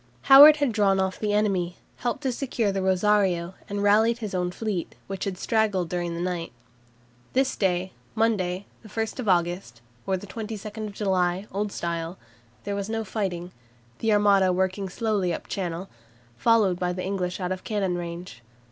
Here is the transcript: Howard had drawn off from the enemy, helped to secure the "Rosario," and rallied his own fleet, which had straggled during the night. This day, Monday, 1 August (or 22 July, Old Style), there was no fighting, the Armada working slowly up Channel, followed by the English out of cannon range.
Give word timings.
Howard 0.23 0.55
had 0.57 0.71
drawn 0.71 0.99
off 0.99 1.17
from 1.17 1.27
the 1.27 1.33
enemy, 1.35 1.77
helped 1.97 2.23
to 2.23 2.31
secure 2.31 2.71
the 2.71 2.81
"Rosario," 2.81 3.53
and 3.69 3.83
rallied 3.83 4.17
his 4.17 4.33
own 4.33 4.49
fleet, 4.49 4.95
which 5.05 5.25
had 5.25 5.37
straggled 5.37 5.89
during 5.89 6.15
the 6.15 6.19
night. 6.19 6.51
This 7.33 7.55
day, 7.55 7.93
Monday, 8.15 8.65
1 8.81 9.05
August 9.29 9.81
(or 10.07 10.17
22 10.17 10.89
July, 10.89 11.45
Old 11.51 11.71
Style), 11.71 12.17
there 12.63 12.73
was 12.75 12.89
no 12.89 13.03
fighting, 13.03 13.51
the 13.99 14.11
Armada 14.11 14.51
working 14.51 14.89
slowly 14.89 15.31
up 15.31 15.45
Channel, 15.47 15.87
followed 16.35 16.79
by 16.79 16.91
the 16.93 17.03
English 17.05 17.39
out 17.39 17.51
of 17.51 17.63
cannon 17.63 17.95
range. 17.95 18.41